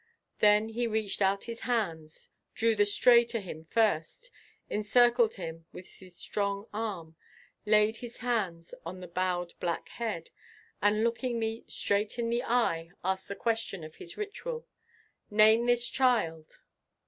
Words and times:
Then 0.39 0.69
he 0.69 0.87
reached 0.87 1.21
out 1.21 1.43
his 1.43 1.59
hands, 1.59 2.31
drew 2.55 2.75
the 2.75 2.87
Stray 2.87 3.23
to 3.25 3.39
him 3.39 3.65
first, 3.65 4.31
encircled 4.67 5.35
him 5.35 5.67
with 5.71 5.97
his 5.99 6.15
strong 6.17 6.65
arm, 6.73 7.17
laid 7.67 7.97
his 7.97 8.17
hands 8.17 8.73
on 8.83 8.99
the 8.99 9.07
bowed 9.07 9.53
black 9.59 9.89
head, 9.89 10.31
and 10.81 11.03
looking 11.03 11.37
me 11.37 11.65
straight 11.67 12.17
in 12.17 12.31
the 12.31 12.41
eye 12.43 12.89
asked 13.03 13.27
the 13.27 13.35
question 13.35 13.83
of 13.83 13.97
his 13.97 14.17
ritual: 14.17 14.65
"Name 15.29 15.67
this 15.67 15.87
child." 15.87 16.57